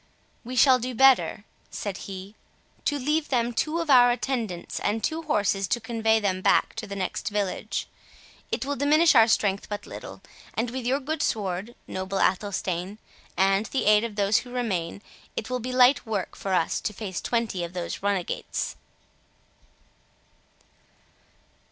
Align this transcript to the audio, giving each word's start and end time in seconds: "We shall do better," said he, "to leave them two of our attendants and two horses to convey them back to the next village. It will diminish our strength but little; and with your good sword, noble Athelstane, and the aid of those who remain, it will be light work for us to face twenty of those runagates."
"We 0.43 0.55
shall 0.55 0.79
do 0.79 0.95
better," 0.95 1.43
said 1.69 1.97
he, 2.09 2.33
"to 2.85 2.97
leave 2.97 3.29
them 3.29 3.53
two 3.53 3.79
of 3.81 3.91
our 3.91 4.09
attendants 4.09 4.79
and 4.79 5.03
two 5.03 5.21
horses 5.21 5.67
to 5.67 5.79
convey 5.79 6.19
them 6.19 6.41
back 6.41 6.73
to 6.77 6.87
the 6.87 6.95
next 6.95 7.29
village. 7.29 7.87
It 8.51 8.65
will 8.65 8.75
diminish 8.75 9.13
our 9.13 9.27
strength 9.27 9.69
but 9.69 9.85
little; 9.85 10.23
and 10.55 10.71
with 10.71 10.87
your 10.87 10.99
good 10.99 11.21
sword, 11.21 11.75
noble 11.85 12.17
Athelstane, 12.17 12.97
and 13.37 13.67
the 13.67 13.85
aid 13.85 14.03
of 14.03 14.15
those 14.15 14.37
who 14.37 14.49
remain, 14.49 15.03
it 15.35 15.51
will 15.51 15.59
be 15.59 15.71
light 15.71 16.03
work 16.03 16.35
for 16.35 16.55
us 16.55 16.81
to 16.81 16.93
face 16.93 17.21
twenty 17.21 17.63
of 17.63 17.73
those 17.73 18.01
runagates." 18.01 18.77